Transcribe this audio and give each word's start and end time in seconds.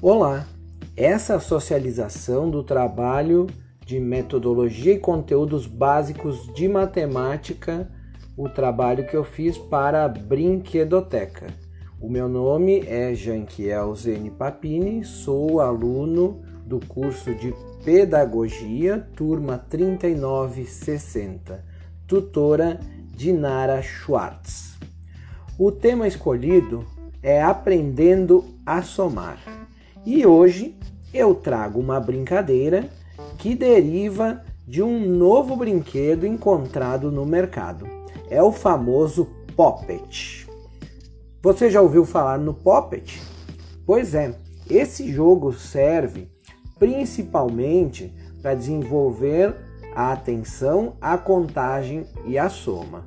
Olá! 0.00 0.46
Essa 0.96 1.40
socialização 1.40 2.48
do 2.48 2.62
trabalho 2.62 3.48
de 3.84 3.98
metodologia 3.98 4.92
e 4.92 4.98
conteúdos 4.98 5.66
básicos 5.66 6.46
de 6.54 6.68
matemática, 6.68 7.90
o 8.36 8.48
trabalho 8.48 9.08
que 9.08 9.16
eu 9.16 9.24
fiz 9.24 9.58
para 9.58 10.04
a 10.04 10.08
Brinquedoteca. 10.08 11.48
O 12.00 12.08
meu 12.08 12.28
nome 12.28 12.84
é 12.86 13.12
Janquiel 13.12 13.92
Zene 13.96 14.30
Papini, 14.30 15.04
sou 15.04 15.60
aluno 15.60 16.42
do 16.64 16.78
curso 16.78 17.34
de 17.34 17.52
Pedagogia, 17.84 19.04
turma 19.16 19.58
3960, 19.58 21.64
tutora 22.06 22.78
Dinara 23.16 23.82
Schwartz. 23.82 24.78
O 25.58 25.72
tema 25.72 26.06
escolhido 26.06 26.86
é 27.20 27.42
Aprendendo 27.42 28.44
a 28.64 28.80
Somar. 28.80 29.57
E 30.06 30.26
hoje 30.26 30.76
eu 31.12 31.34
trago 31.34 31.80
uma 31.80 32.00
brincadeira 32.00 32.88
que 33.38 33.54
deriva 33.54 34.42
de 34.66 34.82
um 34.82 35.00
novo 35.00 35.56
brinquedo 35.56 36.26
encontrado 36.26 37.10
no 37.10 37.24
mercado. 37.24 37.86
É 38.30 38.42
o 38.42 38.52
famoso 38.52 39.28
Poppet. 39.56 40.46
Você 41.42 41.70
já 41.70 41.80
ouviu 41.80 42.04
falar 42.04 42.38
no 42.38 42.52
Poppet? 42.52 43.22
Pois 43.86 44.14
é, 44.14 44.34
esse 44.68 45.10
jogo 45.12 45.52
serve 45.52 46.28
principalmente 46.78 48.12
para 48.40 48.54
desenvolver 48.54 49.54
a 49.94 50.12
atenção, 50.12 50.96
a 51.00 51.18
contagem 51.18 52.06
e 52.24 52.38
a 52.38 52.48
soma. 52.48 53.06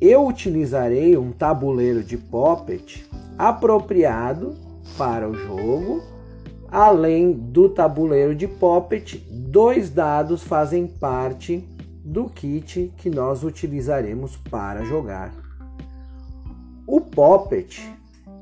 Eu 0.00 0.26
utilizarei 0.26 1.16
um 1.16 1.30
tabuleiro 1.30 2.02
de 2.02 2.16
Poppet 2.16 3.06
apropriado 3.38 4.56
para 4.96 5.28
o 5.28 5.34
jogo. 5.34 6.02
Além 6.70 7.32
do 7.32 7.68
tabuleiro 7.68 8.34
de 8.34 8.48
Poppet, 8.48 9.18
dois 9.30 9.90
dados 9.90 10.42
fazem 10.42 10.86
parte 10.86 11.68
do 12.04 12.28
kit 12.28 12.92
que 12.96 13.10
nós 13.10 13.44
utilizaremos 13.44 14.36
para 14.36 14.84
jogar. 14.84 15.32
O 16.86 17.00
Poppet, 17.00 17.80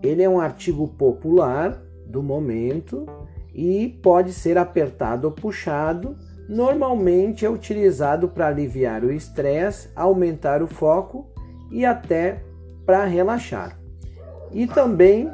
ele 0.02 0.22
é 0.22 0.28
um 0.28 0.40
artigo 0.40 0.88
popular 0.88 1.80
do 2.06 2.22
momento 2.22 3.06
e 3.54 3.88
pode 4.02 4.32
ser 4.32 4.56
apertado 4.56 5.26
ou 5.26 5.32
puxado. 5.32 6.16
Normalmente 6.48 7.44
é 7.44 7.50
utilizado 7.50 8.28
para 8.28 8.48
aliviar 8.48 9.04
o 9.04 9.12
estresse, 9.12 9.88
aumentar 9.94 10.62
o 10.62 10.66
foco 10.66 11.28
e 11.70 11.84
até 11.84 12.42
para 12.86 13.04
relaxar. 13.04 13.78
E 14.52 14.66
também 14.66 15.30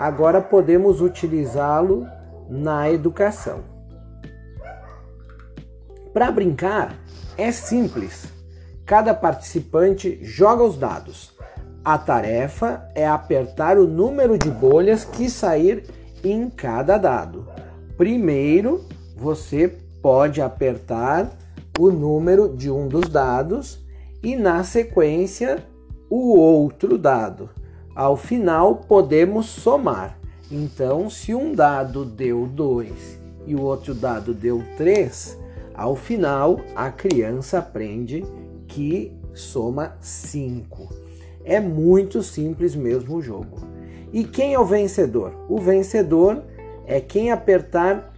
agora 0.00 0.40
podemos 0.40 1.02
utilizá-lo 1.02 2.06
na 2.48 2.90
educação. 2.90 3.60
Para 6.10 6.32
brincar 6.32 6.98
é 7.36 7.52
simples. 7.52 8.32
Cada 8.86 9.12
participante 9.12 10.18
joga 10.22 10.64
os 10.64 10.78
dados. 10.78 11.36
A 11.84 11.98
tarefa 11.98 12.82
é 12.94 13.06
apertar 13.06 13.76
o 13.76 13.86
número 13.86 14.38
de 14.38 14.50
bolhas 14.50 15.04
que 15.04 15.28
sair 15.28 15.84
em 16.24 16.48
cada 16.48 16.96
dado. 16.96 17.46
Primeiro, 17.98 18.86
você 19.14 19.68
pode 20.00 20.40
apertar 20.40 21.30
o 21.78 21.90
número 21.90 22.56
de 22.56 22.70
um 22.70 22.88
dos 22.88 23.06
dados 23.06 23.84
e 24.22 24.34
na 24.34 24.64
sequência 24.64 25.62
o 26.08 26.34
outro 26.38 26.96
dado. 26.96 27.50
Ao 27.94 28.16
final, 28.16 28.76
podemos 28.76 29.46
somar. 29.46 30.18
Então, 30.50 31.08
se 31.10 31.34
um 31.34 31.52
dado 31.52 32.04
deu 32.04 32.46
2 32.46 33.20
e 33.46 33.54
o 33.54 33.62
outro 33.62 33.94
dado 33.94 34.34
deu 34.34 34.62
3, 34.76 35.38
ao 35.74 35.96
final 35.96 36.60
a 36.74 36.90
criança 36.90 37.58
aprende 37.58 38.24
que 38.66 39.12
soma 39.32 39.96
5. 40.00 40.88
É 41.44 41.58
muito 41.60 42.22
simples 42.22 42.74
mesmo 42.74 43.16
o 43.16 43.22
jogo. 43.22 43.58
E 44.12 44.24
quem 44.24 44.54
é 44.54 44.58
o 44.58 44.64
vencedor? 44.64 45.32
O 45.48 45.58
vencedor 45.58 46.42
é 46.86 47.00
quem 47.00 47.30
apertar 47.30 48.12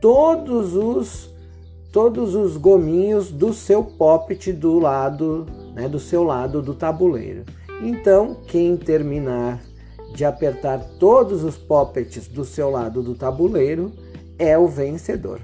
todos 0.00 0.74
os 0.74 1.32
todos 1.90 2.34
os 2.34 2.56
gominhos 2.56 3.30
do 3.30 3.52
seu 3.52 3.84
poppet 3.84 4.52
do 4.52 4.80
lado, 4.80 5.46
né, 5.76 5.88
do 5.88 6.00
seu 6.00 6.24
lado 6.24 6.60
do 6.60 6.74
tabuleiro. 6.74 7.44
Então, 7.86 8.34
quem 8.46 8.78
terminar 8.78 9.60
de 10.14 10.24
apertar 10.24 10.78
todos 10.98 11.44
os 11.44 11.58
poppets 11.58 12.26
do 12.26 12.42
seu 12.42 12.70
lado 12.70 13.02
do 13.02 13.14
tabuleiro 13.14 13.92
é 14.38 14.56
o 14.56 14.66
vencedor. 14.66 15.42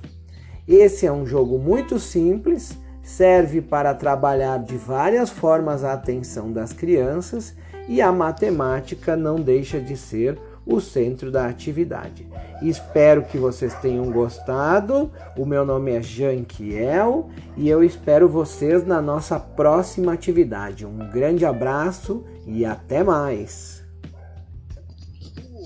Esse 0.66 1.04
é 1.04 1.12
um 1.12 1.26
jogo 1.26 1.58
muito 1.58 1.98
simples, 1.98 2.78
serve 3.02 3.60
para 3.60 3.92
trabalhar 3.92 4.56
de 4.56 4.78
várias 4.78 5.28
formas 5.28 5.84
a 5.84 5.92
atenção 5.92 6.50
das 6.50 6.72
crianças 6.72 7.54
e 7.86 8.00
a 8.00 8.10
matemática 8.10 9.14
não 9.14 9.36
deixa 9.36 9.78
de 9.78 9.94
ser 9.94 10.38
o 10.70 10.81
centro 10.81 11.31
da 11.31 11.47
atividade. 11.47 12.28
Espero 12.62 13.25
que 13.25 13.36
vocês 13.36 13.75
tenham 13.75 14.10
gostado. 14.10 15.10
O 15.36 15.44
meu 15.44 15.64
nome 15.64 15.92
é 15.92 16.03
Janquiel 16.03 17.28
e 17.56 17.69
eu 17.69 17.82
espero 17.82 18.28
vocês 18.28 18.86
na 18.86 19.03
nossa 19.03 19.38
próxima 19.41 20.12
atividade. 20.12 20.86
Um 20.86 21.10
grande 21.10 21.44
abraço 21.44 22.25
e 22.47 22.64
até 22.64 23.03
mais! 23.03 23.79